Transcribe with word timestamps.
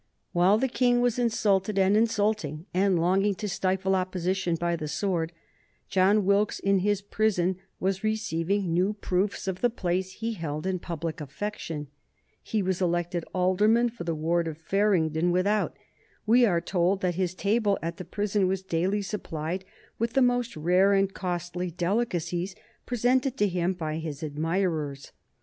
While 0.31 0.57
the 0.57 0.67
King 0.67 0.99
was 1.01 1.19
insulted 1.19 1.77
and 1.77 1.95
insulting, 1.95 2.65
and 2.73 2.99
longing 2.99 3.35
to 3.35 3.47
stifle 3.47 3.93
opposition 3.93 4.55
by 4.55 4.75
the 4.75 4.87
sword, 4.87 5.31
John 5.89 6.25
Wilkes 6.25 6.57
in 6.57 6.79
his 6.79 7.03
prison 7.03 7.57
was 7.79 8.03
receiving 8.03 8.73
new 8.73 8.93
proofs 8.93 9.47
of 9.47 9.61
the 9.61 9.69
place 9.69 10.13
he 10.13 10.33
held 10.33 10.65
in 10.65 10.79
public 10.79 11.21
affection. 11.21 11.85
He 12.41 12.63
was 12.63 12.81
elected 12.81 13.23
alderman 13.31 13.89
for 13.89 14.03
the 14.03 14.15
Ward 14.15 14.47
of 14.47 14.57
Farringdon 14.57 15.29
Without. 15.29 15.77
We 16.25 16.45
are 16.47 16.61
told 16.61 17.01
that 17.01 17.13
his 17.13 17.35
table 17.35 17.77
at 17.83 17.97
the 17.97 18.03
prison 18.03 18.47
was 18.47 18.63
daily 18.63 19.03
supplied 19.03 19.65
with 19.99 20.13
the 20.13 20.23
most 20.23 20.57
rare 20.57 20.93
and 20.93 21.13
costly 21.13 21.69
delicacies, 21.69 22.55
presented 22.87 23.37
to 23.37 23.47
him 23.47 23.73
by 23.75 23.97
his 23.97 24.23
admirers. 24.23 25.11